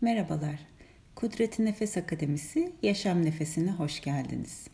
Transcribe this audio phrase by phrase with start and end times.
[0.00, 0.58] Merhabalar.
[1.14, 4.66] Kudreti Nefes Akademisi Yaşam Nefesine hoş geldiniz.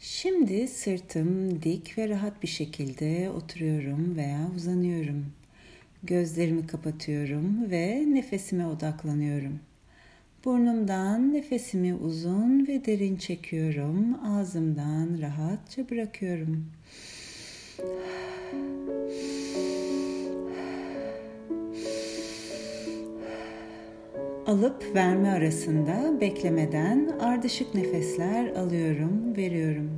[0.00, 5.26] Şimdi sırtım dik ve rahat bir şekilde oturuyorum veya uzanıyorum.
[6.02, 9.60] Gözlerimi kapatıyorum ve nefesime odaklanıyorum.
[10.44, 14.26] Burnumdan nefesimi uzun ve derin çekiyorum.
[14.26, 16.66] Ağzımdan rahatça bırakıyorum.
[24.52, 29.90] Alıp verme arasında beklemeden ardışık nefesler alıyorum, veriyorum.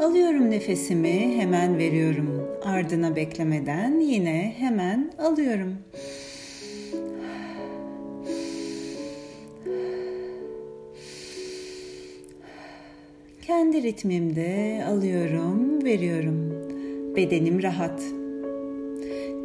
[0.00, 2.48] Alıyorum nefesimi, hemen veriyorum.
[2.64, 5.74] Ardına beklemeden yine hemen alıyorum.
[13.46, 16.52] Kendi ritmimde alıyorum, veriyorum.
[17.16, 18.17] Bedenim rahat.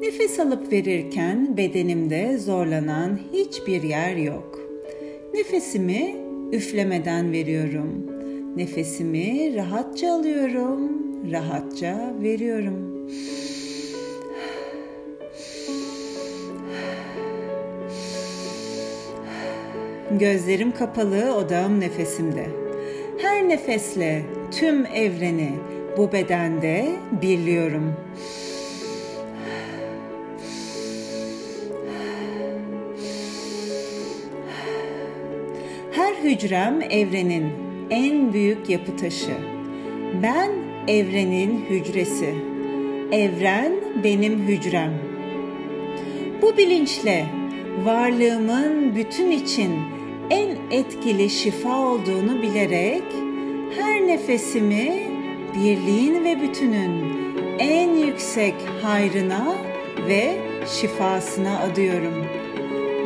[0.03, 4.59] Nefes alıp verirken bedenimde zorlanan hiçbir yer yok.
[5.34, 6.16] Nefesimi
[6.52, 8.05] üflemeden veriyorum.
[8.55, 10.91] Nefesimi rahatça alıyorum,
[11.31, 13.07] rahatça veriyorum.
[20.20, 22.46] Gözlerim kapalı, odağım nefesimde.
[23.18, 25.49] Her nefesle tüm evreni
[25.98, 26.85] bu bedende
[27.21, 27.93] birliyorum.
[36.24, 37.52] Hücrem evrenin
[37.90, 39.34] en büyük yapı taşı.
[40.24, 40.52] Ben
[40.88, 42.34] evrenin hücresi.
[43.12, 44.93] Evren benim hücrem.
[46.41, 47.26] Bu bilinçle
[47.85, 49.71] varlığımın bütün için
[50.30, 53.04] en etkili şifa olduğunu bilerek
[53.80, 54.93] her nefesimi
[55.55, 57.24] birliğin ve bütünün
[57.60, 59.55] en yüksek hayrına
[60.08, 60.35] ve
[60.68, 62.13] şifasına adıyorum.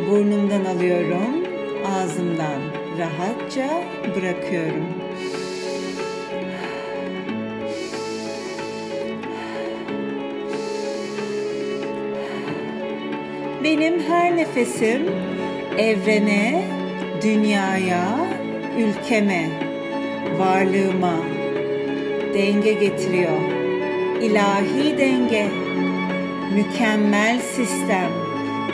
[0.10, 1.44] Burnumdan alıyorum,
[1.86, 3.84] ağzımdan rahatça
[4.16, 4.88] bırakıyorum.
[13.64, 15.02] Benim her nefesim
[15.78, 16.64] evrene,
[17.24, 18.06] dünyaya,
[18.78, 19.50] ülkeme,
[20.38, 21.16] varlığıma
[22.34, 23.42] denge getiriyor.
[24.22, 25.48] İlahi denge,
[26.56, 28.12] mükemmel sistem,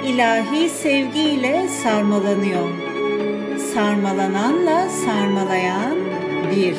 [0.05, 2.82] ilahi sevgiyle sarmalanıyor.
[3.73, 5.97] Sarmalananla sarmalayan
[6.51, 6.75] bir.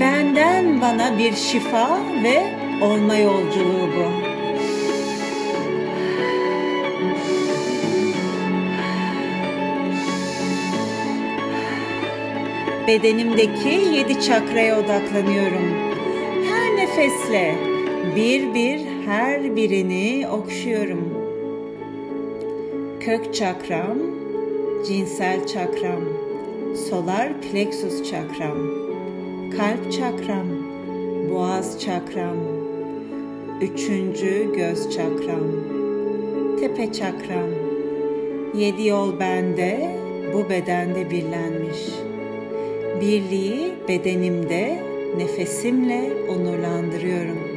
[0.00, 2.42] Benden bana bir şifa ve
[2.82, 4.30] olma yolculuğu bu.
[12.86, 15.74] Bedenimdeki yedi çakraya odaklanıyorum.
[16.48, 17.54] Her nefesle
[18.16, 21.14] bir bir her birini okşuyorum.
[23.00, 24.09] Kök çakram,
[24.86, 26.02] cinsel çakram,
[26.88, 28.58] solar plexus çakram,
[29.56, 30.46] kalp çakram,
[31.30, 32.36] boğaz çakram,
[33.60, 35.46] üçüncü göz çakram,
[36.60, 37.50] tepe çakram,
[38.54, 39.96] yedi yol bende,
[40.34, 42.10] bu bedende birlenmiş.''
[43.00, 44.82] birliği bedenimde
[45.16, 47.49] nefesimle onurlandırıyorum.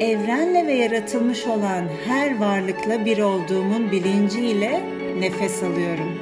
[0.00, 4.82] Evrenle ve yaratılmış olan her varlıkla bir olduğumun bilinciyle
[5.18, 6.18] nefes alıyorum.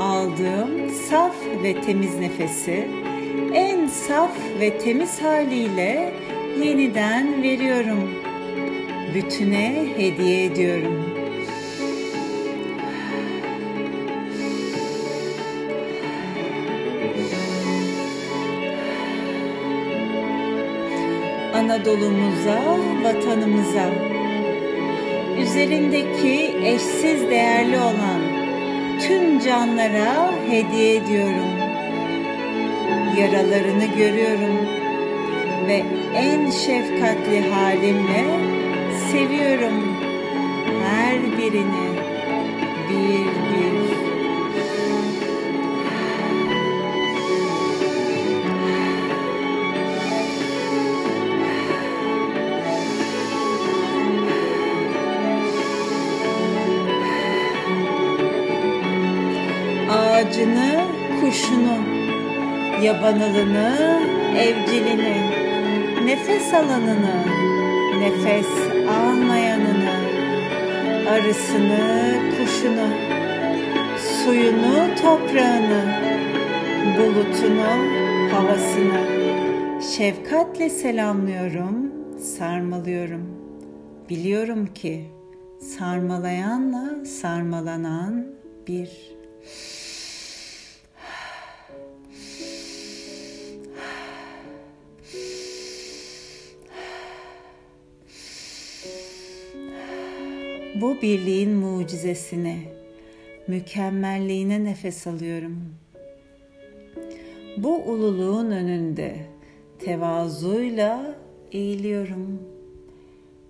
[0.00, 2.88] Aldığım saf ve temiz nefesi
[3.54, 6.12] en saf ve temiz haliyle
[6.64, 8.10] yeniden veriyorum
[9.14, 11.03] bütüne hediye ediyorum.
[21.64, 23.90] Anadolu'muza, vatanımıza,
[25.42, 28.20] üzerindeki eşsiz değerli olan
[29.00, 31.50] tüm canlara hediye ediyorum.
[33.18, 34.56] Yaralarını görüyorum
[35.66, 35.82] ve
[36.14, 38.24] en şefkatli halimle
[39.12, 39.96] seviyorum
[40.84, 41.88] her birini
[42.90, 43.53] bir bir.
[62.84, 64.00] Yabanılını,
[64.38, 65.16] evcilini,
[66.04, 67.24] nefes alanını,
[68.00, 68.48] nefes
[68.88, 69.94] almayanını,
[71.08, 72.88] arısını, kuşunu,
[73.98, 75.82] suyunu, toprağını,
[76.98, 77.70] bulutunu,
[78.32, 79.14] havasını
[79.96, 83.26] şefkatle selamlıyorum, sarmalıyorum.
[84.10, 85.04] Biliyorum ki
[85.60, 88.26] sarmalayanla sarmalanan
[88.68, 89.13] bir.
[100.84, 102.58] Bu birliğin mucizesine,
[103.46, 105.74] mükemmelliğine nefes alıyorum.
[107.56, 109.16] Bu ululuğun önünde
[109.78, 111.16] tevazuyla
[111.52, 112.42] eğiliyorum.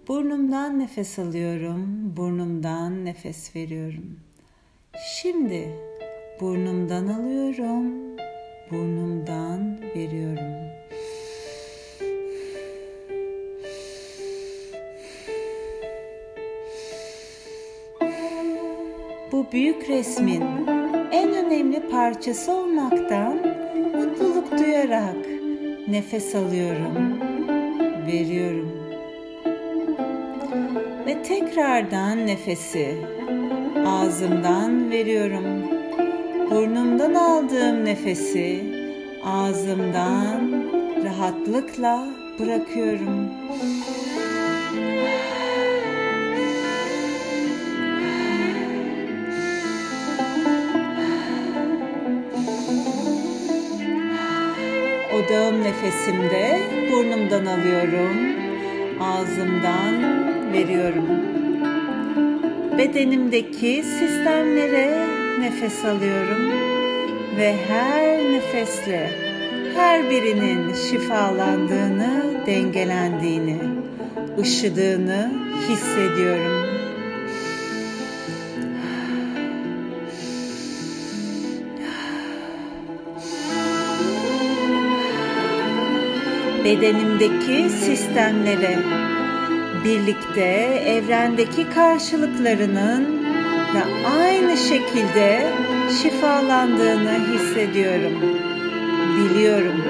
[0.08, 4.16] Burnumdan nefes alıyorum, burnumdan nefes veriyorum.
[5.20, 5.69] Şimdi
[6.40, 8.16] burnumdan alıyorum,
[8.70, 10.83] burnumdan veriyorum.
[19.34, 20.42] Bu büyük resmin
[21.12, 23.36] en önemli parçası olmaktan
[23.94, 25.16] mutluluk duyarak
[25.88, 27.20] nefes alıyorum,
[28.06, 28.72] veriyorum.
[31.06, 32.96] Ve tekrardan nefesi
[33.86, 35.62] ağzımdan veriyorum.
[36.50, 38.64] Burnumdan aldığım nefesi
[39.25, 40.64] ağzımdan
[41.04, 42.08] rahatlıkla
[42.38, 43.31] bırakıyorum.
[55.84, 56.60] Nefesimde
[56.92, 58.16] burnumdan alıyorum,
[59.00, 59.94] ağzımdan
[60.52, 61.08] veriyorum.
[62.78, 65.06] Bedenimdeki sistemlere
[65.40, 66.52] nefes alıyorum
[67.36, 69.10] ve her nefesle
[69.76, 73.58] her birinin şifalandığını, dengelendiğini,
[74.40, 75.32] ışıdığını
[75.69, 76.54] hissediyorum.
[86.64, 88.78] Bedenimdeki sistemlere
[89.84, 90.44] birlikte
[90.87, 93.25] evrendeki karşılıklarının
[93.75, 95.46] da aynı şekilde
[96.02, 98.12] şifalandığını hissediyorum.
[99.16, 99.84] Biliyorum.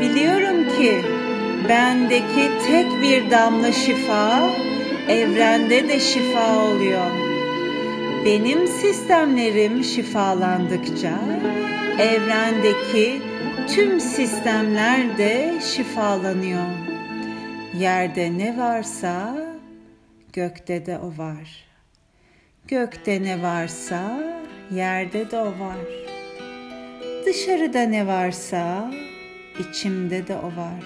[0.00, 1.02] Biliyorum ki
[1.68, 4.50] bendeki tek bir damla şifa
[5.08, 7.10] evrende de şifa oluyor.
[8.24, 11.18] Benim sistemlerim şifalandıkça
[11.98, 13.29] evrendeki
[13.68, 16.66] tüm sistemler de şifalanıyor.
[17.78, 19.36] Yerde ne varsa
[20.32, 21.64] gökte de o var.
[22.68, 24.20] Gökte ne varsa
[24.70, 25.78] yerde de o var.
[27.26, 28.92] Dışarıda ne varsa
[29.58, 30.84] içimde de o var.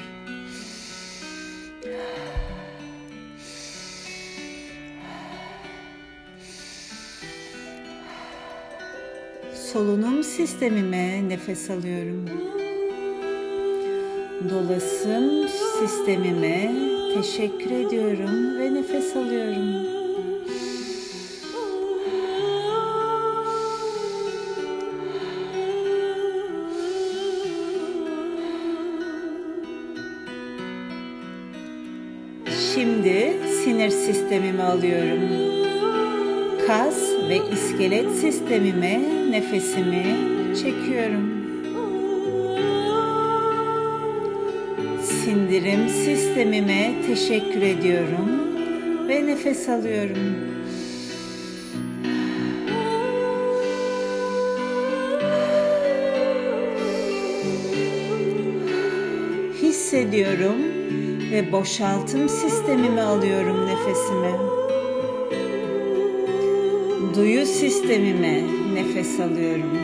[9.72, 12.30] Solunum sistemime nefes alıyorum
[14.50, 15.48] dolasım
[15.80, 16.72] sistemime
[17.14, 19.94] teşekkür ediyorum ve nefes alıyorum.
[32.74, 33.32] Şimdi
[33.64, 35.20] sinir sistemimi alıyorum.
[36.66, 39.00] Kas ve iskelet sistemime
[39.30, 40.04] nefesimi
[40.56, 41.43] çekiyorum.
[45.34, 48.28] Sindirim sistemime teşekkür ediyorum
[49.08, 50.36] ve nefes alıyorum.
[59.62, 60.56] Hissediyorum
[61.32, 64.32] ve boşaltım sistemimi alıyorum nefesimi.
[67.16, 68.42] Duyu sistemime
[68.74, 69.78] nefes alıyorum.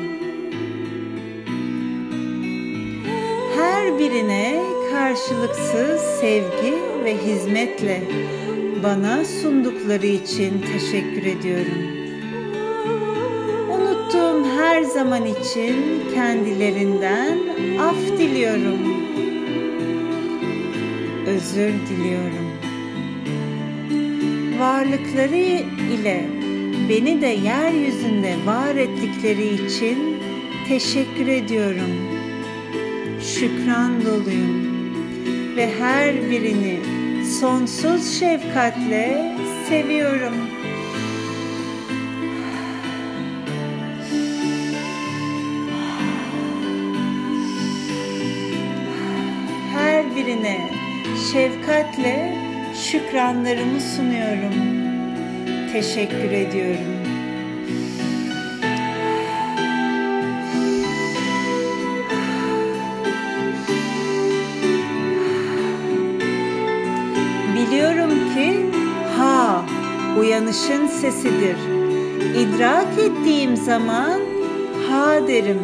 [3.57, 4.70] Her birine
[5.01, 8.03] karşılıksız sevgi ve hizmetle
[8.83, 11.83] bana sundukları için teşekkür ediyorum.
[13.71, 17.39] Unuttuğum her zaman için kendilerinden
[17.81, 18.79] af diliyorum.
[21.27, 22.51] Özür diliyorum.
[24.59, 25.63] Varlıkları
[25.95, 26.25] ile
[26.89, 30.17] beni de yeryüzünde var ettikleri için
[30.69, 32.21] teşekkür ediyorum.
[33.23, 34.60] Şükran doluyum
[35.61, 36.79] ve her birini
[37.41, 39.37] sonsuz şefkatle
[39.69, 40.35] seviyorum.
[49.73, 50.71] Her birine
[51.33, 52.35] şefkatle
[52.91, 54.55] şükranlarımı sunuyorum.
[55.73, 57.00] Teşekkür ediyorum.
[70.19, 71.57] Uyanışın sesidir.
[72.37, 74.21] İdrak ettiğim zaman
[74.89, 75.61] ha derim.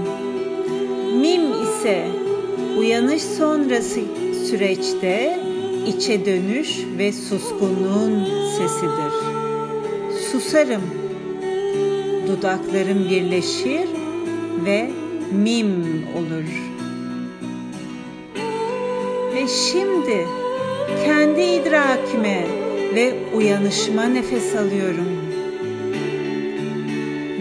[1.21, 2.09] Mim ise
[2.79, 4.01] uyanış sonrası
[4.51, 5.41] süreçte
[5.87, 8.25] içe dönüş ve suskunluğun
[8.59, 9.13] sesidir.
[10.33, 10.83] Susarım.
[12.27, 13.89] Dudaklarım birleşir
[14.65, 14.91] ve
[15.33, 16.77] mim olur.
[19.35, 20.27] Ve şimdi
[21.05, 22.56] kendi idrakime
[22.95, 25.09] ve uyanışıma nefes alıyorum.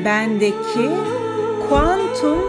[0.05, 0.89] Bendeki
[1.69, 2.39] kuantum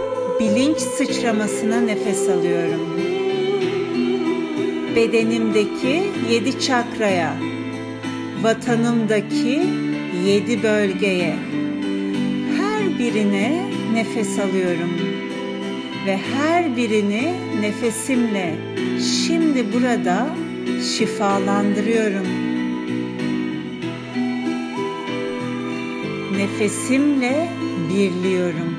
[0.40, 3.00] bilinç sıçramasına nefes alıyorum.
[4.96, 7.36] Bedenimdeki yedi çakraya,
[8.42, 9.62] vatanımdaki
[10.26, 11.34] yedi bölgeye,
[12.56, 14.90] her birine nefes alıyorum
[16.06, 18.54] ve her birini nefesimle
[19.26, 20.28] şimdi burada
[20.96, 22.25] şifalandırıyorum.
[26.56, 27.48] Nefesimle
[27.90, 28.76] birliyorum.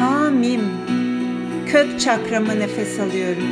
[0.00, 0.60] Hamim
[1.66, 3.42] kök çakrama nefes alıyorum.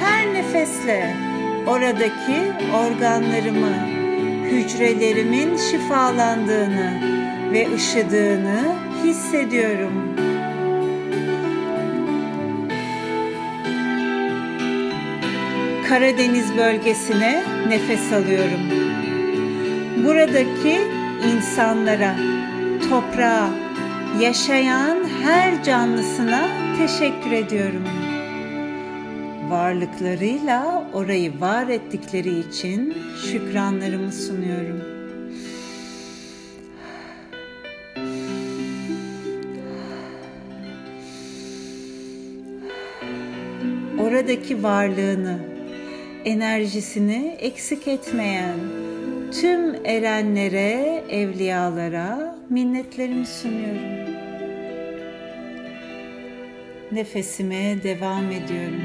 [0.00, 1.14] Her nefesle
[1.66, 3.76] oradaki organlarımı,
[4.44, 7.00] hücrelerimin şifalandığını
[7.52, 9.92] ve ışıdığını hissediyorum.
[15.88, 18.60] Karadeniz bölgesine nefes alıyorum.
[20.04, 20.80] Buradaki
[21.34, 22.16] insanlara,
[22.90, 23.50] toprağa,
[24.20, 27.84] yaşayan her canlısına teşekkür ediyorum
[29.50, 32.96] varlıklarıyla orayı var ettikleri için
[33.30, 34.97] şükranlarımı sunuyorum.
[44.18, 45.38] Oradaki varlığını,
[46.24, 48.58] enerjisini eksik etmeyen
[49.40, 54.14] tüm erenlere, evliyalara minnetlerimi sunuyorum.
[56.92, 58.82] Nefesime devam ediyorum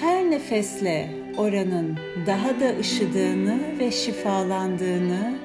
[0.00, 5.38] her nefesle oranın daha da ışıdığını ve şifalandığını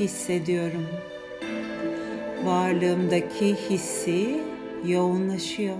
[0.00, 0.86] hissediyorum.
[2.44, 4.40] Varlığımdaki hissi
[4.86, 5.76] yoğunlaşıyor.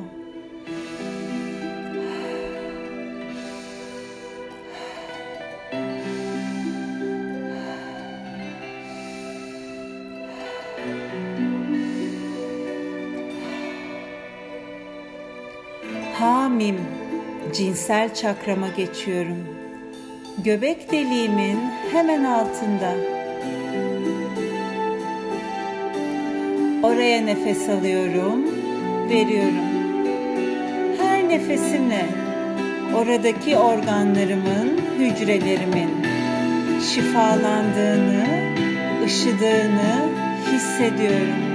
[17.52, 19.38] Cinsel çakrama geçiyorum.
[20.44, 21.58] Göbek deliğimin
[21.92, 22.94] hemen altında.
[26.82, 28.44] Oraya nefes alıyorum,
[29.10, 29.72] veriyorum.
[31.00, 32.06] Her nefesimle
[32.96, 35.90] oradaki organlarımın, hücrelerimin
[36.94, 38.26] şifalandığını,
[39.04, 40.08] ışıdığını
[40.52, 41.51] hissediyorum.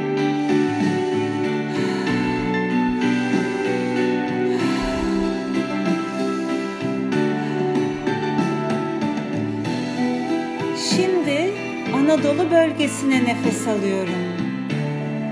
[12.07, 14.23] Anadolu bölgesine nefes alıyorum.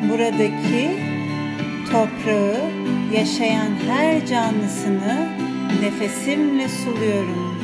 [0.10, 0.92] Buradaki
[1.92, 2.58] toprağı,
[3.14, 5.30] yaşayan her canlısını
[5.82, 7.56] nefesimle suluyorum.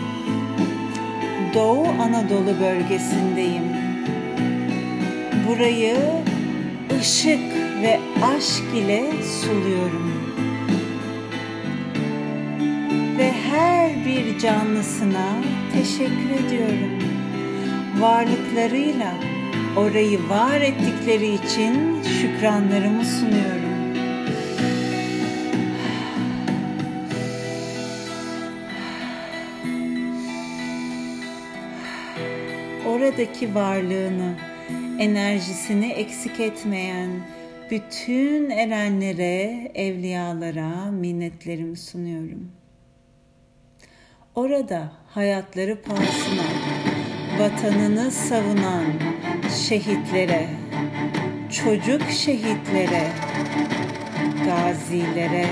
[1.54, 3.64] Doğu Anadolu bölgesindeyim.
[5.48, 5.98] Burayı
[7.00, 8.00] ışık ve
[8.36, 9.04] aşk ile
[9.42, 10.14] suluyorum.
[13.18, 15.28] Ve her bir canlısına
[15.74, 17.01] teşekkür ediyorum
[18.02, 19.14] varlıklarıyla
[19.78, 23.72] orayı var ettikleri için şükranlarımı sunuyorum.
[32.88, 34.36] Oradaki varlığını,
[35.00, 37.10] enerjisini eksik etmeyen
[37.72, 42.52] bütün erenlere, evliyalara minnetlerimi sunuyorum.
[44.36, 46.44] Orada hayatları pahasına
[47.42, 48.86] vatanını savunan
[49.68, 50.48] şehitlere,
[51.52, 53.08] çocuk şehitlere,
[54.46, 55.46] gazilere,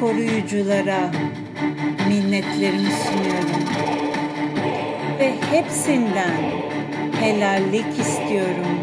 [0.00, 1.10] koruyuculara
[2.08, 3.64] minnetlerimi sunuyorum.
[5.18, 6.36] Ve hepsinden
[7.20, 8.73] helallik istiyorum.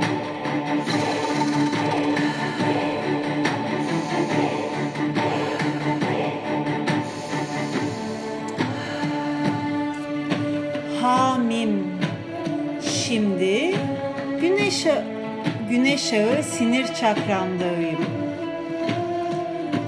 [15.72, 18.06] Güneş ağı sinir çakramdayım.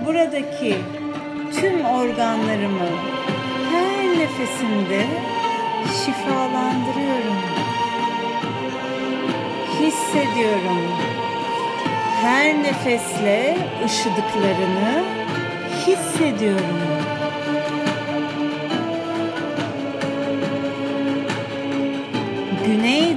[0.06, 0.76] Buradaki
[1.56, 2.90] tüm organlarımı
[3.72, 5.06] her nefesimde
[6.06, 7.42] şifalandırıyorum.
[9.80, 10.82] Hissediyorum.
[12.22, 15.04] Her nefesle ışıdıklarını
[15.88, 16.93] hissediyorum.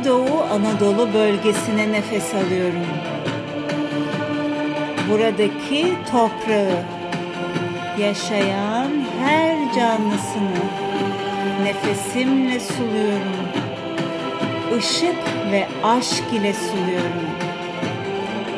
[0.07, 2.87] Güneydoğu Anadolu bölgesine nefes alıyorum.
[5.11, 6.85] Buradaki toprağı,
[7.99, 10.63] yaşayan her canlısını
[11.63, 13.37] nefesimle suluyorum.
[14.79, 17.31] Işık ve aşk ile suluyorum.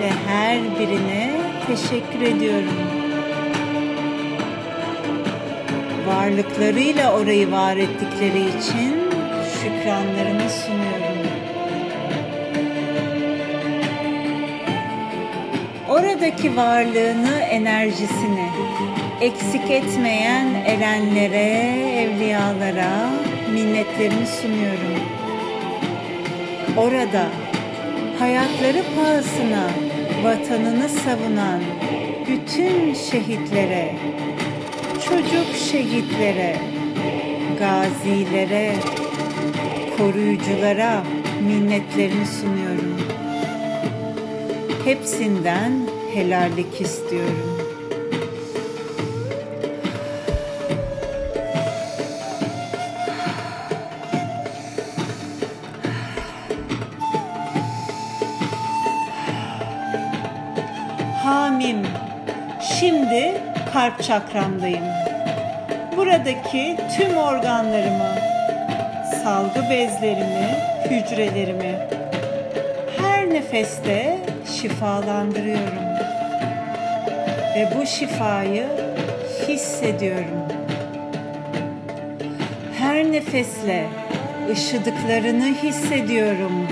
[0.01, 1.31] Ve her birine
[1.67, 2.79] teşekkür ediyorum.
[6.07, 8.97] Varlıklarıyla orayı var ettikleri için
[9.63, 11.08] şükranlarımı sunuyorum.
[16.01, 18.49] Oradaki varlığını, enerjisini
[19.21, 21.49] eksik etmeyen erenlere,
[22.01, 23.11] evliyalara
[23.53, 25.03] minnetlerimi sunuyorum.
[26.77, 27.27] Orada
[28.19, 29.71] hayatları pahasına
[30.25, 31.61] vatanını savunan
[32.29, 33.95] bütün şehitlere,
[35.09, 36.57] çocuk şehitlere,
[37.59, 38.75] gazilere,
[39.99, 41.03] koruyuculara
[41.47, 42.99] minnetlerimi sunuyorum.
[44.85, 45.88] Hepsinden
[46.19, 47.59] helallik istiyorum.
[61.25, 61.87] Hamim.
[62.79, 64.85] Şimdi kalp çakramdayım.
[65.97, 68.15] Buradaki tüm organlarımı,
[69.25, 70.49] salgı bezlerimi,
[70.91, 71.79] hücrelerimi
[72.99, 74.19] her nefeste
[74.61, 75.88] şifalandırıyorum.
[77.59, 78.67] Ve bu şifayı
[79.49, 80.49] hissediyorum.
[82.79, 83.87] Her nefesle
[84.53, 86.69] ışıdıklarını hissediyorum.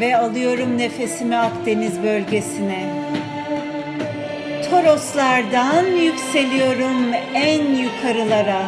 [0.00, 2.84] Ve alıyorum nefesimi Akdeniz bölgesine.
[4.70, 8.62] Toroslardan yükseliyorum en yukarılara.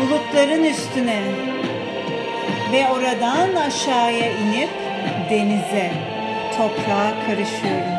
[0.00, 1.51] Bulutların üstüne
[2.72, 4.70] ve oradan aşağıya inip
[5.30, 5.90] denize,
[6.56, 7.92] toprağa karışıyorum.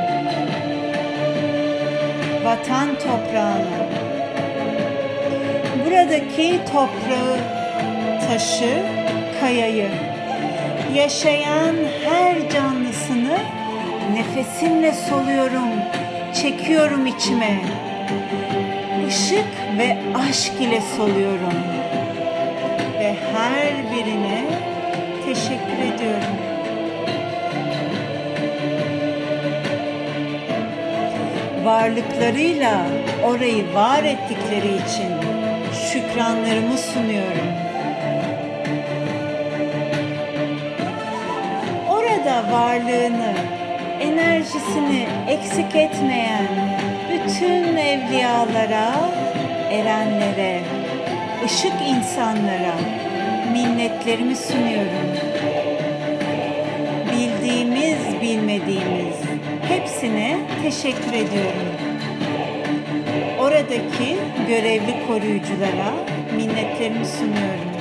[2.46, 3.84] Vatan toprağına.
[5.86, 7.38] Buradaki toprağı,
[8.28, 8.84] taşı,
[9.42, 9.90] kayayı,
[10.96, 13.38] yaşayan her canlısını
[14.14, 15.70] nefesimle soluyorum,
[16.42, 17.60] çekiyorum içime.
[19.10, 19.98] Işık ve
[20.30, 21.54] aşk ile soluyorum.
[23.00, 24.13] Ve her teşekkür
[26.04, 26.38] ediyorum.
[31.64, 32.86] Varlıklarıyla
[33.26, 35.12] orayı var ettikleri için
[35.92, 37.54] şükranlarımı sunuyorum.
[41.90, 43.34] Orada varlığını,
[44.02, 46.48] enerjisini eksik etmeyen
[47.14, 48.92] bütün evliyalara,
[49.72, 50.60] erenlere,
[51.46, 52.76] ışık insanlara
[53.54, 55.13] minnetlerimi sunuyorum.
[58.54, 59.16] Bilmediğimiz
[59.62, 61.68] hepsine teşekkür ediyorum.
[63.40, 65.94] Oradaki görevli koruyuculara
[66.36, 67.74] minnetlerimi sunuyorum.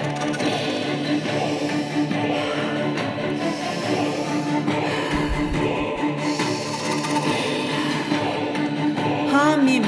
[9.32, 9.84] Hamim.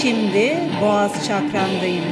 [0.00, 2.04] Şimdi boğaz çakramdayım.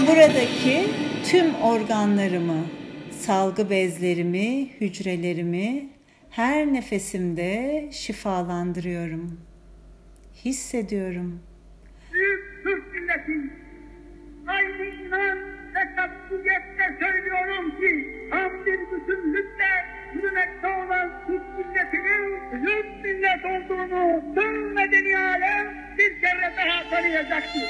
[0.00, 0.84] Buradaki
[1.30, 2.60] tüm organlarımı,
[3.20, 5.95] salgı bezlerimi, hücrelerimi
[6.36, 9.40] her nefesimde şifalandırıyorum.
[10.44, 11.40] Hissediyorum.
[12.12, 13.52] Büyük Türk milleti,
[14.46, 15.38] aynı inan
[15.74, 19.72] ve tatbiyetle söylüyorum ki, tam bir bütünlükle
[20.14, 27.62] yürümekte olan Türk milletinin Türk millet olduğunu tüm medeni alem bir kere daha tanıyacaktır.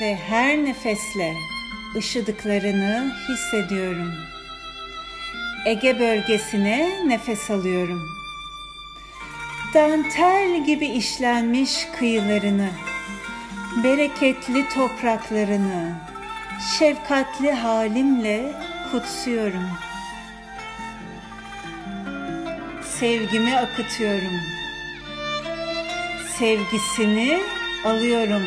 [0.00, 1.32] Ve her nefesle
[1.96, 4.33] ışıdıklarını hissediyorum.
[5.64, 8.08] Ege bölgesine nefes alıyorum.
[9.74, 12.68] Dantel gibi işlenmiş kıyılarını,
[13.84, 15.94] bereketli topraklarını,
[16.78, 18.52] şefkatli halimle
[18.90, 19.68] kutsuyorum.
[23.00, 24.40] Sevgimi akıtıyorum.
[26.38, 27.40] Sevgisini
[27.84, 28.42] alıyorum,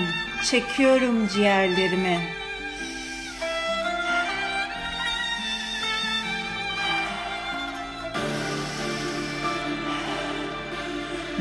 [0.51, 2.36] çekiyorum ciğerlerime.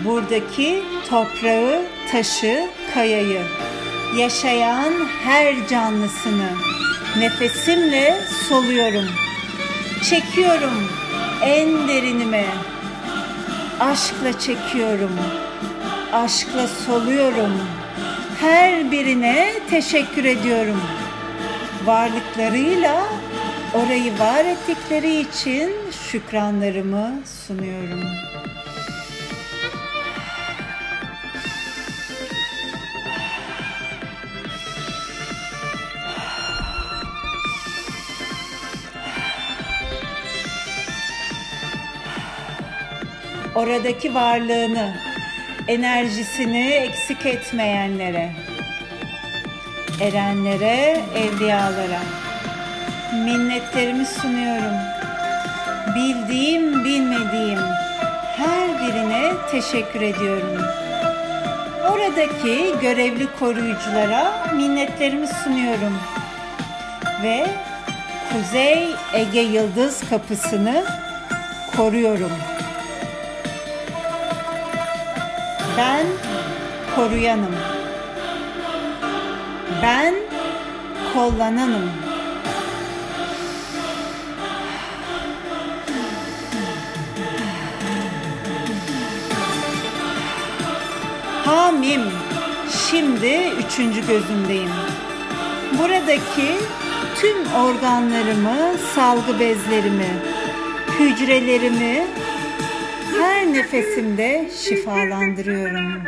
[0.04, 1.82] Buradaki toprağı,
[2.12, 3.42] taşı, kayayı,
[4.18, 4.92] yaşayan
[5.24, 6.48] her canlısını
[7.18, 9.04] nefesimle soluyorum.
[10.10, 10.88] Çekiyorum
[11.42, 12.44] en derinime.
[13.80, 15.10] Aşkla çekiyorum.
[16.12, 17.52] Aşkla soluyorum.
[18.40, 20.80] Her birine teşekkür ediyorum.
[21.84, 23.02] Varlıklarıyla
[23.74, 25.72] orayı var ettikleri için
[26.10, 27.10] şükranlarımı
[27.46, 28.00] sunuyorum.
[43.56, 44.94] Oradaki varlığını,
[45.68, 48.30] enerjisini eksik etmeyenlere,
[50.00, 52.00] erenlere, evliyalara
[53.24, 54.76] minnetlerimi sunuyorum.
[55.94, 57.60] Bildiğim, bilmediğim
[58.36, 60.62] her birine teşekkür ediyorum.
[61.92, 65.98] Oradaki görevli koruyuculara minnetlerimi sunuyorum.
[67.22, 67.46] Ve
[68.32, 70.84] Kuzey Ege Yıldız Kapısı'nı
[71.76, 72.55] koruyorum.
[75.76, 76.06] Ben
[76.94, 77.54] koruyanım.
[79.82, 80.14] Ben
[81.14, 81.90] kollananım.
[91.44, 92.02] Hamim.
[92.90, 94.70] Şimdi üçüncü gözümdeyim.
[95.78, 96.56] Buradaki
[97.20, 100.08] tüm organlarımı, salgı bezlerimi,
[100.98, 102.06] hücrelerimi
[103.56, 106.02] nefesimde şifalandırıyorum.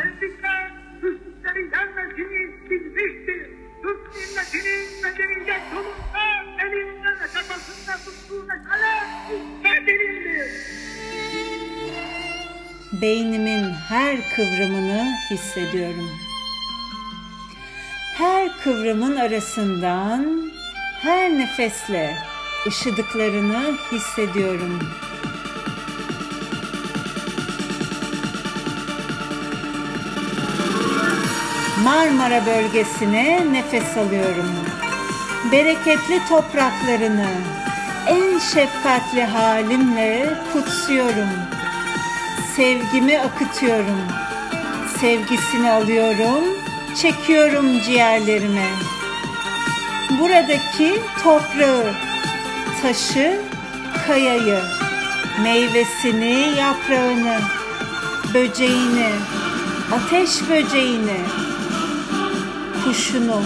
[13.01, 16.09] Beynimin her kıvrımını hissediyorum.
[18.17, 20.51] Her kıvrımın arasından
[21.01, 22.15] her nefesle
[22.67, 24.79] ışıdıklarını hissediyorum.
[31.83, 34.51] Marmara bölgesine nefes alıyorum.
[35.51, 37.29] Bereketli topraklarını
[38.07, 41.29] en şefkatli halimle kutsuyorum.
[42.55, 44.01] Sevgimi akıtıyorum.
[44.99, 46.43] Sevgisini alıyorum,
[47.01, 48.67] çekiyorum ciğerlerime.
[50.19, 51.93] Buradaki toprağı,
[52.81, 53.41] taşı,
[54.07, 54.59] kayayı,
[55.43, 57.39] meyvesini, yaprağını,
[58.33, 59.09] böceğini,
[59.91, 61.17] ateş böceğini,
[62.83, 63.41] kuşunu,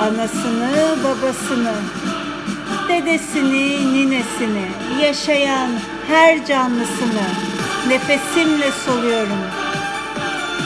[0.00, 1.74] anasını, babasını,
[2.88, 4.68] dedesini, ninesini,
[5.02, 5.70] yaşayan
[6.08, 7.26] her canlısını
[7.88, 9.40] nefesimle soluyorum.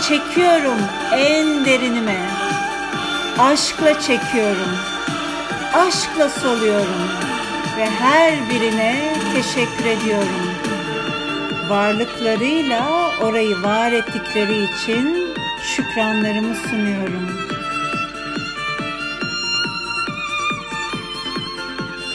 [0.09, 0.79] Çekiyorum
[1.12, 2.18] en derinime.
[3.38, 4.77] Aşkla çekiyorum.
[5.75, 7.09] Aşkla soluyorum
[7.79, 10.55] ve her birine teşekkür ediyorum.
[11.68, 15.23] Varlıklarıyla orayı var ettikleri için
[15.76, 17.28] şükranlarımı sunuyorum.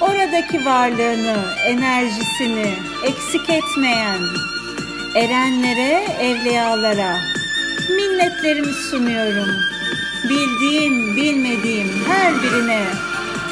[0.02, 4.20] Oradaki varlığını, enerjisini eksik etmeyen
[5.16, 7.18] erenlere, evliyalara
[7.96, 9.50] minnetlerimi sunuyorum.
[10.30, 12.84] Bildiğim, bilmediğim her birine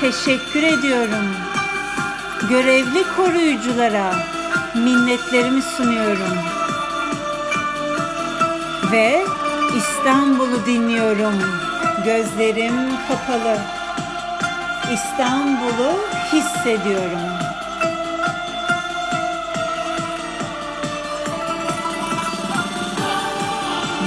[0.01, 1.25] teşekkür ediyorum.
[2.49, 4.15] Görevli koruyuculara
[4.75, 6.37] minnetlerimi sunuyorum.
[8.91, 9.37] Ve
[9.75, 11.34] İstanbul'u dinliyorum.
[12.06, 12.75] Gözlerim
[13.08, 13.58] kapalı.
[14.93, 15.91] İstanbul'u
[16.32, 17.47] hissediyorum.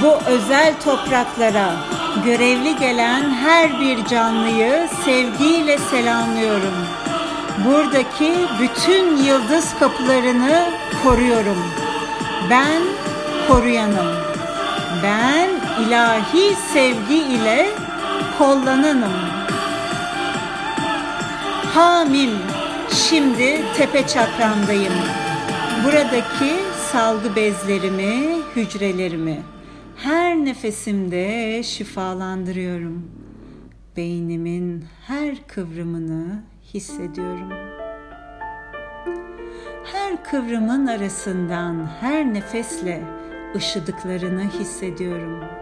[0.03, 1.73] Bu özel topraklara
[2.25, 6.87] görevli gelen her bir canlıyı sevgiyle selamlıyorum.
[7.65, 10.69] Buradaki bütün yıldız kapılarını
[11.03, 11.57] koruyorum.
[12.49, 12.81] Ben
[13.47, 14.15] koruyanım.
[15.03, 15.30] Ben
[15.87, 17.69] ilahi sevgi ile
[18.37, 19.13] kollananım.
[21.73, 22.31] Hamim,
[22.93, 24.93] şimdi tepe çakramdayım.
[25.85, 26.55] Buradaki
[26.91, 29.39] salgı bezlerimi, hücrelerimi
[29.95, 33.11] her nefesimde şifalandırıyorum.
[33.97, 37.49] Beynimin her kıvrımını hissediyorum.
[39.91, 43.03] Her kıvrımın arasından her nefesle
[43.55, 45.60] ışıdıklarını hissediyorum.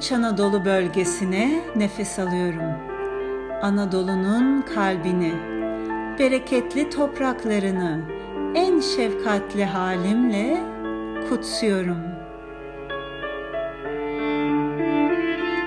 [0.00, 2.72] İç Anadolu bölgesine nefes alıyorum.
[3.62, 5.32] Anadolu'nun kalbini,
[6.18, 8.00] bereketli topraklarını
[8.54, 10.60] en şefkatli halimle
[11.28, 11.98] kutsuyorum.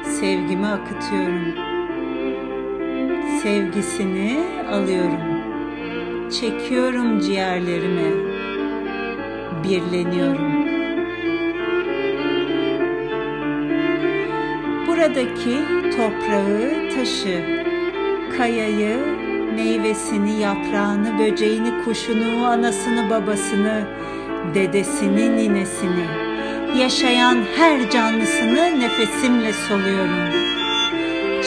[0.03, 1.55] Sevgimi akıtıyorum.
[3.43, 4.39] Sevgisini
[4.71, 5.41] alıyorum.
[6.29, 8.11] Çekiyorum ciğerlerime.
[9.63, 10.52] Birleniyorum.
[15.03, 15.57] Buradaki
[15.97, 17.63] toprağı, taşı,
[18.37, 18.97] kayayı,
[19.55, 23.83] meyvesini, yaprağını, böceğini, kuşunu, anasını, babasını,
[24.55, 26.05] dedesini, ninesini,
[26.77, 30.31] yaşayan her canlısını nefesimle soluyorum.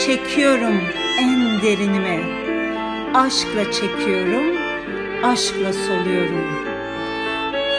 [0.05, 0.81] Çekiyorum
[1.19, 2.19] en derinime,
[3.13, 4.57] aşkla çekiyorum,
[5.23, 6.47] aşkla soluyorum.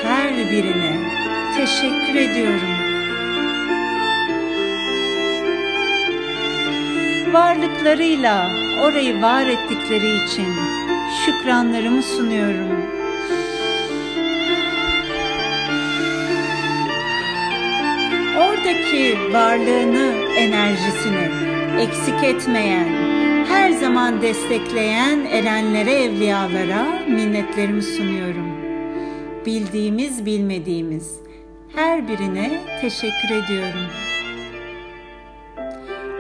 [0.03, 0.99] Her birine
[1.57, 2.78] teşekkür ediyorum.
[7.33, 8.51] Varlıklarıyla
[8.83, 10.47] orayı var ettikleri için
[11.25, 12.79] şükranlarımı sunuyorum.
[18.39, 21.29] Oradaki varlığını, enerjisini
[21.79, 22.89] eksik etmeyen,
[23.45, 28.53] her zaman destekleyen erenlere, evliyalara minnetlerimi sunuyorum.
[29.47, 31.21] Bildiğimiz, bilmediğimiz
[31.75, 34.08] her birine teşekkür ediyorum.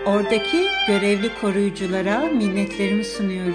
[0.09, 3.55] Oradaki görevli koruyuculara minnetlerimi sunuyorum.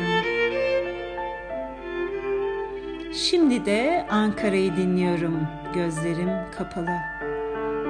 [3.14, 5.48] Şimdi de Ankara'yı dinliyorum.
[5.76, 6.98] Gözlerim kapalı.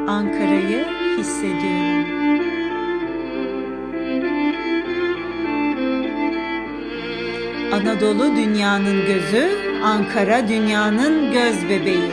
[0.07, 0.85] Ankara'yı
[1.17, 2.23] hissediyorum.
[7.73, 9.49] Anadolu dünyanın gözü,
[9.83, 12.11] Ankara dünyanın göz bebeği.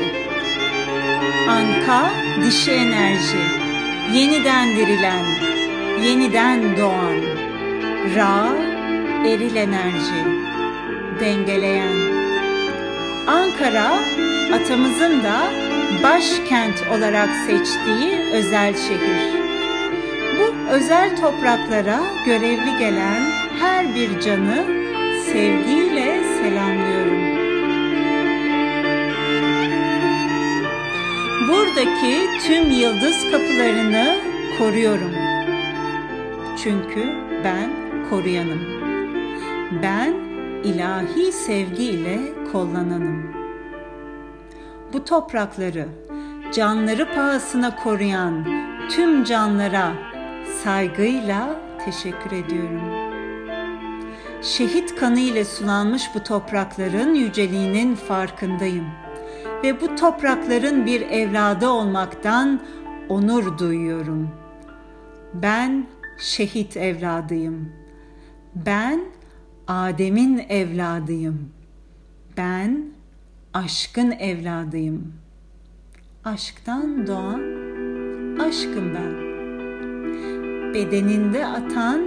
[1.48, 2.10] Anka
[2.44, 3.38] dişi enerji,
[4.14, 5.49] yeniden dirilen,
[6.04, 7.20] yeniden doğan,
[8.16, 8.48] Ra,
[9.26, 10.24] eril enerji,
[11.20, 11.96] dengeleyen.
[13.26, 13.90] Ankara,
[14.54, 15.50] atamızın da
[16.02, 19.40] başkent olarak seçtiği özel şehir.
[20.38, 23.22] Bu özel topraklara görevli gelen
[23.60, 24.64] her bir canı
[25.32, 27.20] sevgiyle selamlıyorum.
[31.48, 34.16] Buradaki tüm yıldız kapılarını
[34.58, 35.19] koruyorum.
[36.62, 37.04] Çünkü
[37.44, 37.70] ben
[38.10, 38.60] koruyanım.
[39.82, 40.14] Ben
[40.64, 42.20] ilahi sevgi ile
[42.52, 43.32] kollananım.
[44.92, 45.88] Bu toprakları
[46.52, 48.46] canları pahasına koruyan
[48.90, 49.92] tüm canlara
[50.62, 52.82] saygıyla teşekkür ediyorum.
[54.42, 58.86] Şehit kanı ile sulanmış bu toprakların yüceliğinin farkındayım
[59.64, 62.60] ve bu toprakların bir evladı olmaktan
[63.08, 64.30] onur duyuyorum.
[65.34, 65.86] Ben
[66.20, 67.72] şehit evladıyım.
[68.54, 69.00] Ben
[69.68, 71.52] Adem'in evladıyım.
[72.36, 72.84] Ben
[73.54, 75.12] aşkın evladıyım.
[76.24, 77.40] Aşktan doğan
[78.38, 79.30] aşkım ben.
[80.74, 81.98] Bedeninde atan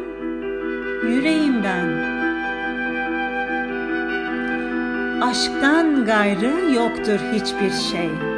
[1.03, 2.13] yüreğim ben.
[5.21, 8.33] Aşktan gayrı yoktur hiçbir şey.''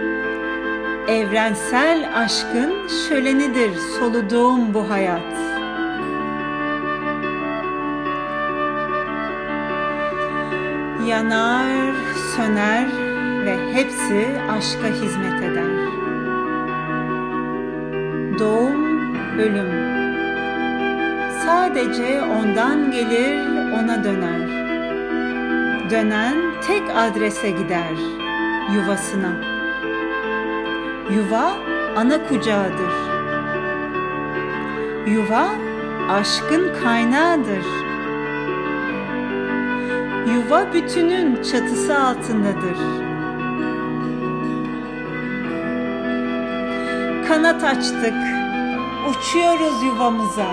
[1.08, 5.34] evrensel aşkın şölenidir soluduğum bu hayat.
[11.08, 11.96] Yanar,
[12.36, 12.88] söner
[13.46, 15.76] ve hepsi aşka hizmet eder.
[18.40, 19.72] Doğum, ölüm.
[21.46, 24.50] Sadece ondan gelir, ona döner.
[25.90, 26.36] Dönen
[26.68, 27.96] tek adrese gider,
[28.74, 29.34] yuvasına.
[31.16, 31.54] Yuva
[31.96, 32.94] ana kucağıdır.
[35.08, 35.48] Yuva
[36.10, 37.85] aşkın kaynağıdır.
[40.34, 42.78] Yuva bütünün çatısı altındadır.
[47.28, 48.14] Kanat açtık,
[49.10, 50.48] uçuyoruz yuvamıza.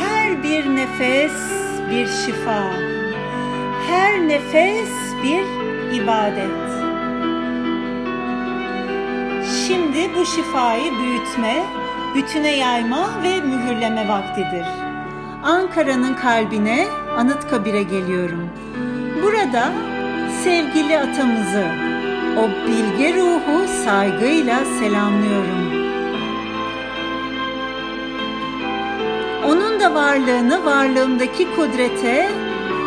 [0.00, 1.32] Her bir nefes
[1.90, 2.62] bir şifa.
[3.90, 4.90] Her nefes
[5.22, 5.44] bir
[6.02, 6.66] ibadet.
[9.66, 11.62] Şimdi bu şifayı büyütme,
[12.14, 14.66] bütüne yayma ve mühürleme vaktidir.
[15.42, 18.48] Ankara'nın kalbine Anıtkabir'e geliyorum.
[19.22, 19.72] Burada
[20.44, 21.64] sevgili atamızı,
[22.38, 25.86] o bilge ruhu saygıyla selamlıyorum.
[29.46, 32.28] Onun da varlığını varlığımdaki kudrete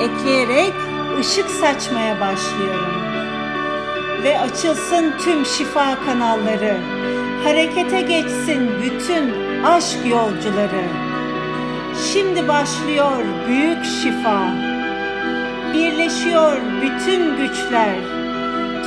[0.02, 0.74] ekleyerek
[1.20, 3.00] ışık saçmaya başlıyorum
[4.24, 6.78] ve açılsın tüm şifa kanalları.
[7.44, 10.84] Harekete geçsin bütün aşk yolcuları.
[12.14, 14.54] Şimdi başlıyor büyük şifa.
[15.74, 17.96] Birleşiyor bütün güçler.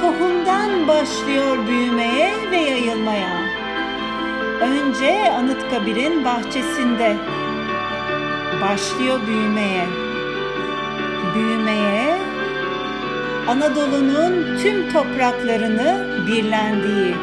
[0.01, 3.43] Tohumdan başlıyor büyümeye ve yayılmaya.
[4.61, 7.17] Önce Anıtkabir'in bahçesinde
[8.63, 9.87] başlıyor büyümeye.
[11.35, 12.17] Büyümeye
[13.49, 17.15] Anadolu'nun tüm topraklarını birlendiği,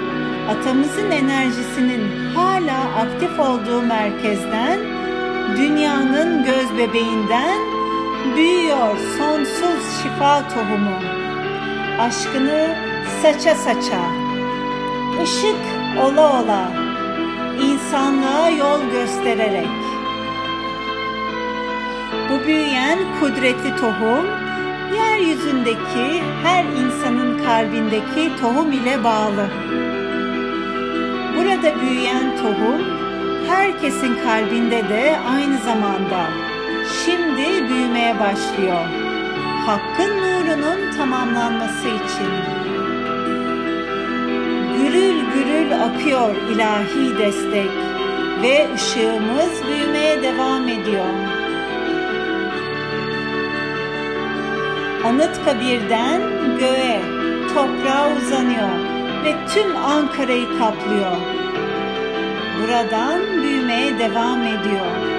[0.50, 4.80] atamızın enerjisinin hala aktif olduğu merkezden,
[5.58, 7.79] dünyanın göz bebeğinden
[8.36, 10.98] büyüyor sonsuz şifa tohumu.
[12.00, 12.76] Aşkını
[13.22, 14.02] saça saça,
[15.24, 15.64] ışık
[16.04, 16.72] ola ola,
[17.62, 19.68] insanlığa yol göstererek.
[22.30, 24.26] Bu büyüyen kudretli tohum,
[24.96, 29.50] yeryüzündeki her insanın kalbindeki tohum ile bağlı.
[31.38, 32.82] Burada büyüyen tohum,
[33.48, 36.49] herkesin kalbinde de aynı zamanda
[37.06, 38.86] şimdi büyümeye başlıyor.
[39.66, 42.32] Hakkın nurunun tamamlanması için.
[44.78, 47.70] Gürül gürül akıyor ilahi destek
[48.42, 51.06] ve ışığımız büyümeye devam ediyor.
[55.06, 56.22] Anıtkabir'den
[56.60, 57.02] göğe,
[57.54, 61.18] toprağa uzanıyor ve tüm Ankara'yı kaplıyor.
[62.62, 65.19] Buradan büyümeye devam ediyor.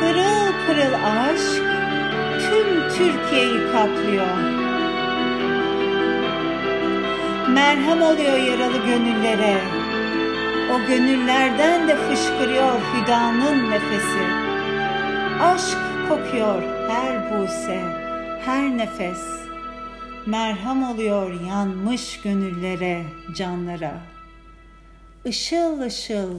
[0.00, 1.62] Pırıl pırıl aşk
[2.40, 4.58] tüm Türkiye'yi kaplıyor.
[7.48, 9.58] Merhem oluyor yaralı gönüllere.
[10.74, 14.24] O gönüllerden de fışkırıyor hüdanın nefesi.
[15.40, 17.80] Aşk kokuyor her buse,
[18.44, 19.20] her nefes.
[20.26, 23.02] Merhem oluyor yanmış gönüllere,
[23.36, 24.00] canlara.
[25.24, 26.34] Işıl ışıl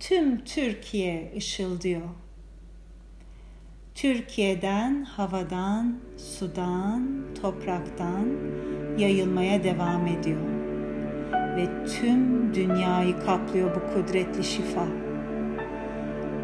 [0.00, 2.23] tüm Türkiye ışıldıyor.
[3.94, 7.08] Türkiye'den, havadan, sudan,
[7.42, 8.26] topraktan
[8.98, 10.40] yayılmaya devam ediyor.
[11.32, 14.86] Ve tüm dünyayı kaplıyor bu kudretli şifa.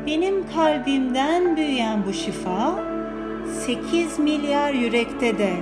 [0.06, 2.84] Benim kalbimden büyüyen bu şifa
[3.66, 5.52] 8 milyar yürekte de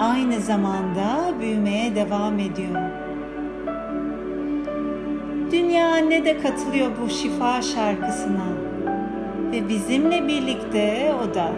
[0.00, 2.90] aynı zamanda büyümeye devam ediyor.
[5.52, 8.63] Dünya anne de katılıyor bu şifa şarkısına
[9.54, 11.52] ve bizimle birlikte o da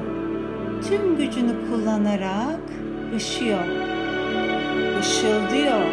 [0.88, 2.60] tüm gücünü kullanarak
[3.16, 3.64] ışıyor,
[5.00, 5.86] ışıldıyor.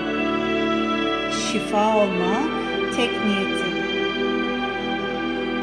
[1.32, 2.50] Şifa olmak
[2.96, 3.74] tek niyeti.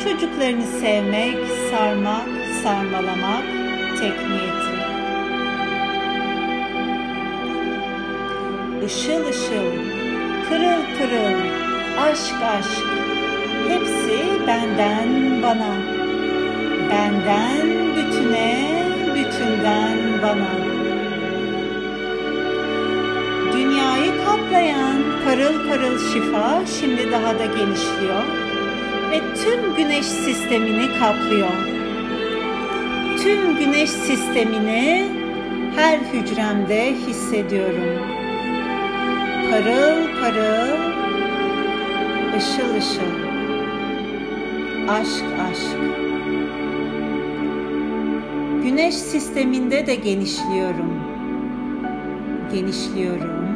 [0.05, 1.39] Çocuklarını sevmek,
[1.71, 2.29] sarmak,
[2.63, 3.45] sarmalamak
[4.01, 4.81] tek niyeti.
[8.87, 9.71] Işıl ışıl,
[10.49, 11.41] pırıl pırıl,
[11.99, 12.87] aşk aşk,
[13.69, 15.90] hepsi benden bana,
[16.91, 18.83] benden bütüne,
[19.15, 20.51] bütünden bana.
[23.53, 28.23] Dünyayı kaplayan parıl parıl şifa şimdi daha da genişliyor
[29.11, 31.51] ve tüm güneş sistemini kaplıyor.
[33.23, 35.09] Tüm güneş sistemini
[35.77, 37.99] her hücremde hissediyorum.
[39.51, 40.79] Parıl parıl,
[42.37, 43.15] ışıl ışıl,
[44.89, 46.10] aşk aşk.
[48.81, 51.03] Güneş sisteminde de genişliyorum.
[52.53, 53.49] Genişliyorum.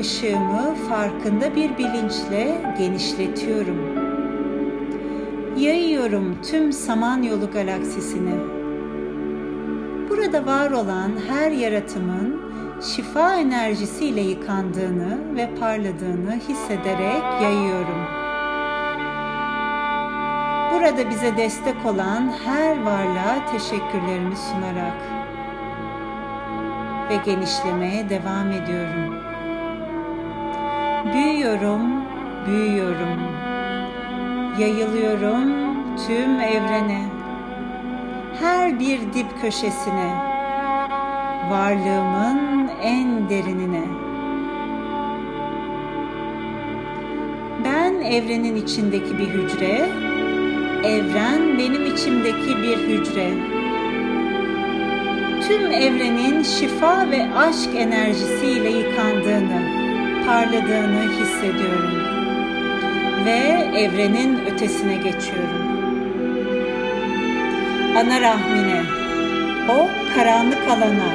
[0.00, 3.78] Işığımı farkında bir bilinçle genişletiyorum.
[5.56, 8.34] Yayıyorum tüm Samanyolu galaksisini.
[10.10, 12.40] Burada var olan her yaratımın
[12.82, 18.03] şifa enerjisiyle yıkandığını ve parladığını hissederek yayıyorum.
[20.84, 24.96] Burada bize destek olan her varlığa teşekkürlerimi sunarak
[27.10, 29.14] ve genişlemeye devam ediyorum.
[31.12, 31.80] Büyüyorum,
[32.46, 33.20] büyüyorum.
[34.58, 35.48] Yayılıyorum
[36.06, 37.02] tüm evrene.
[38.40, 40.14] Her bir dip köşesine.
[41.50, 43.84] Varlığımın en derinine.
[47.64, 49.88] Ben evrenin içindeki bir hücre,
[50.84, 53.30] evren benim içimdeki bir hücre.
[55.48, 59.62] Tüm evrenin şifa ve aşk enerjisiyle yıkandığını,
[60.26, 62.04] parladığını hissediyorum
[63.24, 65.64] ve evrenin ötesine geçiyorum.
[67.96, 68.82] Ana rahmine,
[69.68, 71.14] o karanlık alana,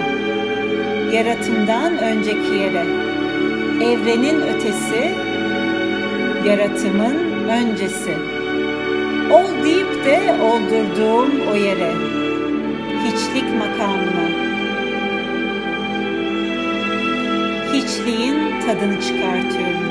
[1.13, 2.85] yaratımdan önceki yere,
[3.83, 5.11] evrenin ötesi,
[6.45, 8.38] yaratımın öncesi.
[9.31, 11.93] Ol deyip de oldurduğum o yere,
[13.05, 14.29] hiçlik makamına.
[17.73, 19.89] Hiçliğin tadını çıkartıyorum.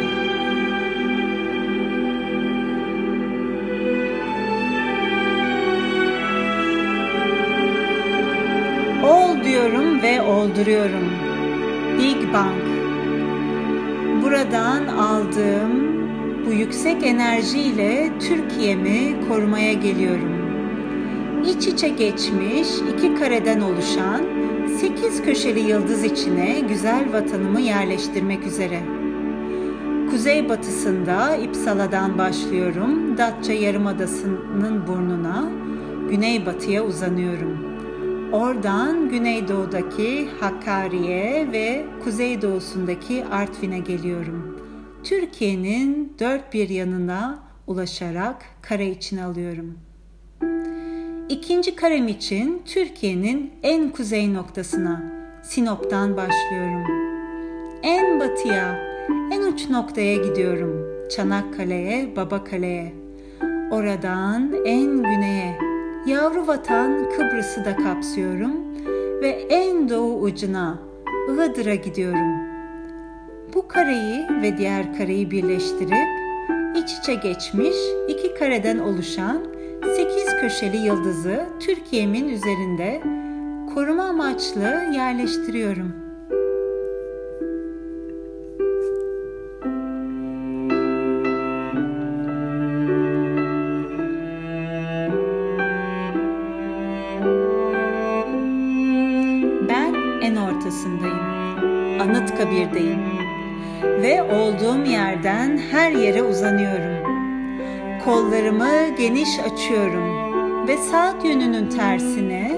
[9.05, 11.13] Ol diyorum ve olduruyorum.
[11.99, 12.69] Big Bang.
[14.23, 15.88] Buradan aldığım
[16.49, 20.33] bu yüksek enerjiyle Türkiye'mi korumaya geliyorum.
[21.47, 24.23] İç içe geçmiş iki kareden oluşan
[24.81, 28.81] sekiz köşeli yıldız içine güzel vatanımı yerleştirmek üzere.
[30.11, 33.19] Kuzey batısında İpsala'dan başlıyorum.
[33.19, 35.49] Datça Yarımadası'nın burnuna,
[36.11, 37.59] güneybatıya uzanıyorum.
[38.33, 44.68] Oradan güneydoğudaki Hakkari'ye ve kuzeydoğusundaki Artvin'e geliyorum.
[45.09, 49.79] Türkiye'nin dört bir yanına ulaşarak kare içine alıyorum.
[51.29, 55.03] İkinci karem için Türkiye'nin en kuzey noktasına,
[55.43, 56.85] Sinop'tan başlıyorum.
[57.83, 58.79] En batıya,
[59.09, 61.09] en uç noktaya gidiyorum.
[61.09, 62.95] Çanakkale'ye, Babakale'ye.
[63.71, 65.59] Oradan en güneye,
[66.07, 68.57] yavru vatan Kıbrıs'ı da kapsıyorum
[69.21, 70.79] ve en doğu ucuna,
[71.33, 72.48] Iğdır'a gidiyorum.
[73.59, 76.09] Bu kareyi ve diğer kareyi birleştirip
[76.77, 77.77] iç içe geçmiş
[78.09, 79.45] iki kareden oluşan
[79.97, 83.03] sekiz köşeli yıldızı Türkiye'min üzerinde
[83.75, 85.93] koruma amaçlı yerleştiriyorum.
[99.69, 101.39] Ben en ortasındayım.
[102.01, 102.88] Anıtkabir'deyim
[105.09, 107.09] yerden her yere uzanıyorum.
[108.05, 112.51] Kollarımı geniş açıyorum ve saat yönünün tersine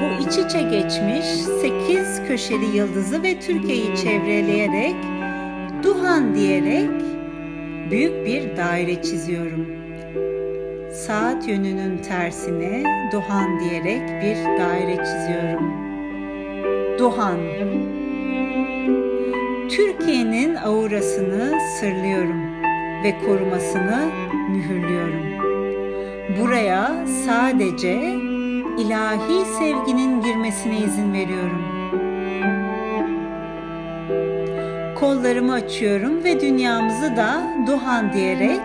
[0.00, 1.26] bu iç içe geçmiş
[1.60, 4.94] sekiz köşeli yıldızı ve Türkiye'yi çevreleyerek
[5.82, 6.90] Duhan diyerek
[7.90, 9.66] büyük bir daire çiziyorum.
[10.92, 15.72] Saat yönünün tersine Duhan diyerek bir daire çiziyorum.
[16.98, 17.38] Duhan
[19.68, 22.62] Türkiye'nin aurasını sırlıyorum
[23.04, 24.08] ve korumasını
[24.50, 25.26] mühürlüyorum.
[26.40, 27.94] Buraya sadece
[28.78, 31.62] ilahi sevginin girmesine izin veriyorum.
[34.94, 38.60] Kollarımı açıyorum ve dünyamızı da Duhan diyerek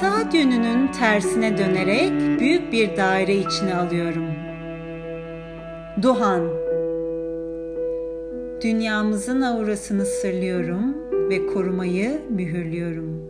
[0.00, 4.26] saat yönünün tersine dönerek büyük bir daire içine alıyorum.
[6.02, 6.65] Duhan
[8.62, 10.94] Dünyamızın aurasını sırlıyorum
[11.30, 13.22] ve korumayı mühürlüyorum.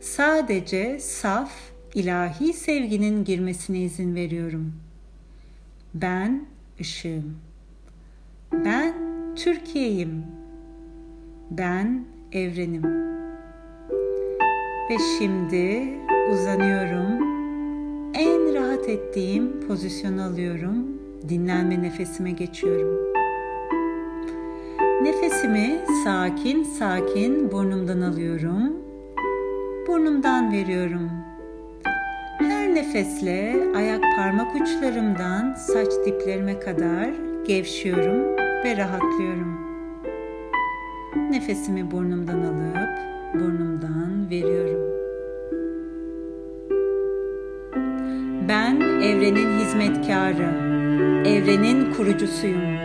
[0.00, 1.52] Sadece saf
[1.94, 4.72] ilahi sevginin girmesine izin veriyorum.
[5.94, 6.46] Ben
[6.80, 7.36] ışığım.
[8.52, 8.94] Ben
[9.36, 10.24] Türkiye'yim.
[11.50, 12.84] Ben evrenim.
[14.90, 15.88] Ve şimdi
[16.32, 17.28] uzanıyorum.
[18.14, 20.98] En rahat ettiğim pozisyonu alıyorum.
[21.28, 23.17] Dinlenme nefesime geçiyorum.
[25.02, 28.72] Nefesimi sakin sakin burnumdan alıyorum.
[29.86, 31.10] Burnumdan veriyorum.
[32.38, 37.10] Her nefesle ayak parmak uçlarımdan saç diplerime kadar
[37.46, 39.58] gevşiyorum ve rahatlıyorum.
[41.30, 42.98] Nefesimi burnumdan alıp
[43.34, 44.88] burnumdan veriyorum.
[48.48, 50.50] Ben evrenin hizmetkarı,
[51.28, 52.78] evrenin kurucusuyum.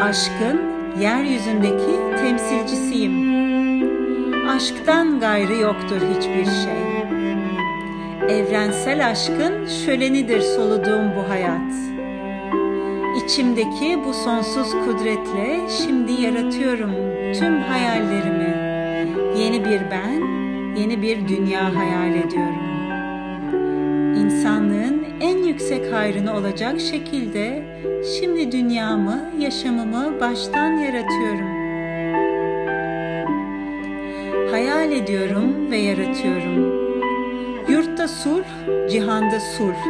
[0.00, 3.36] Aşkın yeryüzündeki temsilcisiyim.
[4.48, 6.86] Aşktan gayrı yoktur hiçbir şey.
[8.28, 11.72] Evrensel aşkın şölenidir soluduğum bu hayat.
[13.24, 16.90] İçimdeki bu sonsuz kudretle şimdi yaratıyorum
[17.34, 18.56] tüm hayallerimi.
[19.38, 20.20] Yeni bir ben,
[20.80, 22.66] yeni bir dünya hayal ediyorum.
[24.16, 27.75] İnsanlığın en yüksek hayrını olacak şekilde
[28.18, 31.66] şimdi dünyamı, yaşamımı baştan yaratıyorum.
[34.50, 36.86] Hayal ediyorum ve yaratıyorum.
[37.68, 38.44] Yurtta sulh,
[38.90, 39.82] cihanda sulh,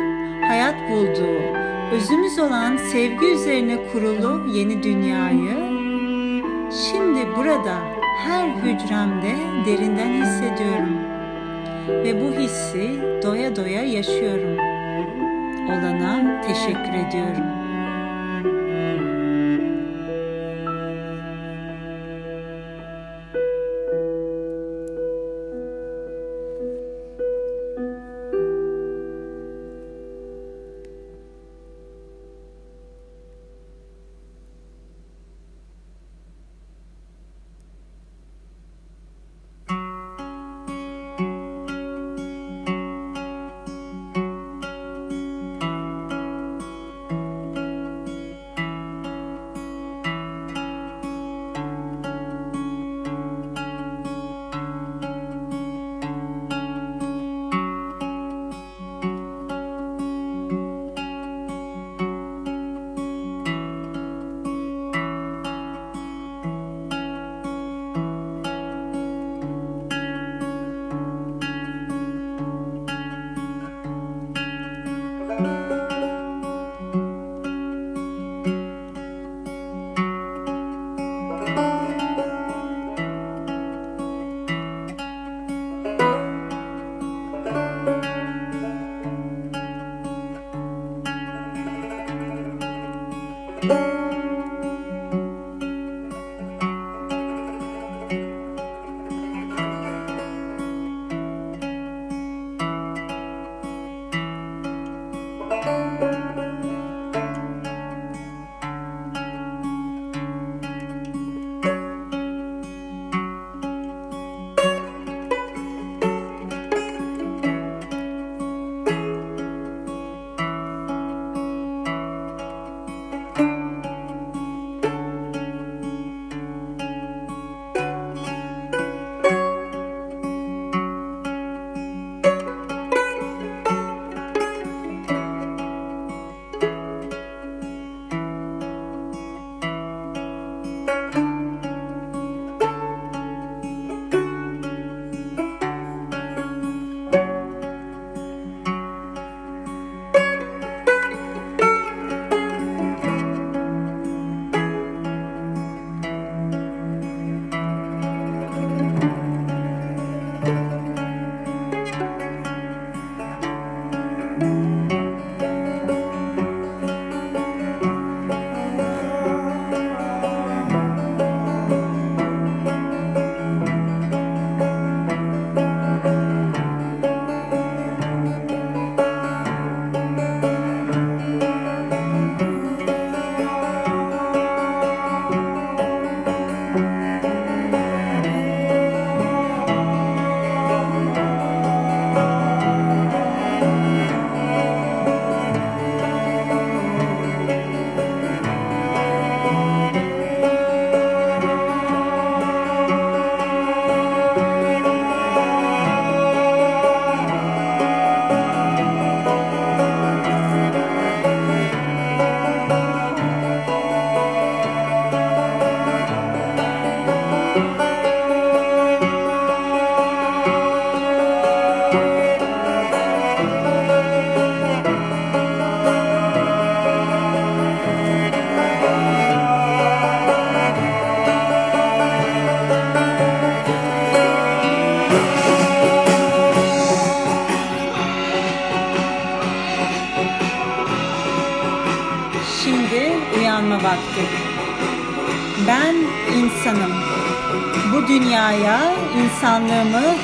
[0.48, 1.56] hayat bulduğu,
[1.92, 5.76] özümüz olan sevgi üzerine kurulu yeni dünyayı
[6.70, 7.78] şimdi burada
[8.24, 9.34] her hücremde
[9.66, 10.98] derinden hissediyorum
[11.88, 14.58] ve bu hissi doya doya yaşıyorum.
[15.66, 17.55] Olana teşekkür ediyorum.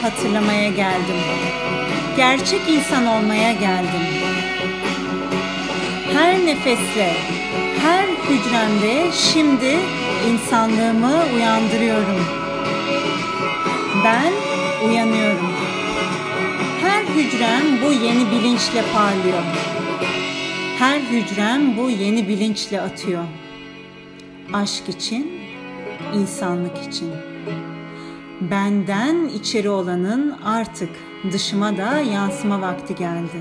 [0.03, 1.17] Hatırlamaya geldim.
[2.17, 4.03] Gerçek insan olmaya geldim.
[6.13, 7.13] Her nefesle,
[7.83, 9.79] her hücremde şimdi
[10.33, 12.25] insanlığımı uyandırıyorum.
[14.05, 14.33] Ben
[14.89, 15.53] uyanıyorum.
[16.81, 19.43] Her hücrem bu yeni bilinçle parlıyor.
[20.79, 23.25] Her hücrem bu yeni bilinçle atıyor.
[24.53, 25.33] Aşk için,
[26.15, 27.32] insanlık için
[28.53, 30.91] benden içeri olanın artık
[31.33, 33.41] dışıma da yansıma vakti geldi.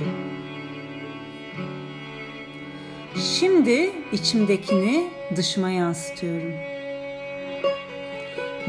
[3.15, 6.53] Şimdi içimdekini dışıma yansıtıyorum.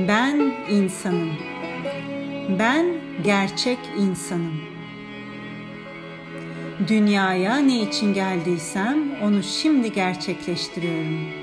[0.08, 1.32] Ben insanım.
[2.58, 2.86] Ben
[3.24, 4.60] gerçek insanım.
[6.88, 11.41] Dünyaya ne için geldiysem onu şimdi gerçekleştiriyorum.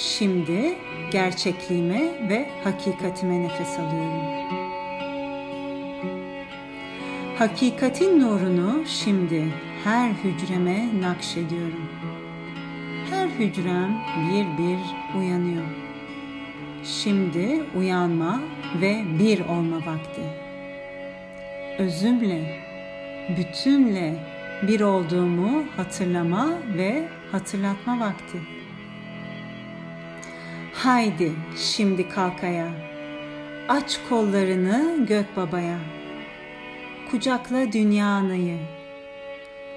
[0.00, 0.78] Şimdi
[1.10, 4.22] gerçekliğime ve hakikatime nefes alıyorum.
[7.38, 9.44] Hakikatin nurunu şimdi
[9.84, 11.88] her hücreme nakşediyorum.
[13.10, 13.98] Her hücrem
[14.30, 14.78] bir bir
[15.18, 15.64] uyanıyor.
[16.84, 18.40] Şimdi uyanma
[18.80, 20.22] ve bir olma vakti.
[21.78, 22.60] Özümle,
[23.36, 24.14] bütünle
[24.62, 28.57] bir olduğumu hatırlama ve hatırlatma vakti.
[30.78, 32.68] Haydi şimdi kalkaya.
[33.68, 35.78] Aç kollarını gök babaya.
[37.10, 38.58] Kucakla dünya anayı.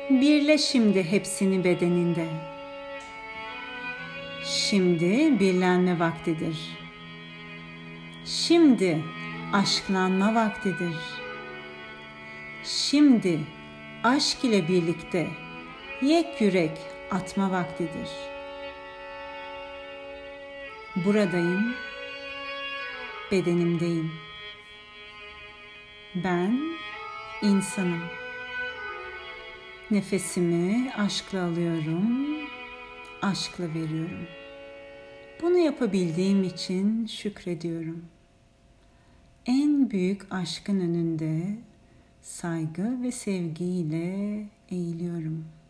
[0.10, 2.26] Birle şimdi hepsini bedeninde.
[4.46, 6.58] Şimdi birlenme vaktidir.
[8.26, 8.98] Şimdi
[9.54, 10.96] aşklanma vaktidir.
[12.64, 13.40] Şimdi
[14.04, 15.28] aşk ile birlikte
[16.02, 16.78] yek yürek
[17.12, 18.31] atma vaktidir.''
[20.96, 21.74] Buradayım,
[23.32, 24.12] bedenimdeyim.
[26.16, 26.60] Ben
[27.42, 28.02] insanım.
[29.92, 32.28] Nefesimi aşkla alıyorum,
[33.22, 34.28] aşkla veriyorum.
[35.42, 38.06] Bunu yapabildiğim için şükrediyorum.
[39.46, 41.58] En büyük aşkın önünde
[42.22, 45.61] saygı ve sevgiyle eğiliyorum.''